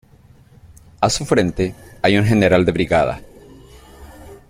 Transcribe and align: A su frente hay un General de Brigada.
A 0.99 1.11
su 1.11 1.27
frente 1.27 1.75
hay 2.01 2.17
un 2.17 2.25
General 2.25 2.65
de 2.65 2.71
Brigada. 2.71 3.21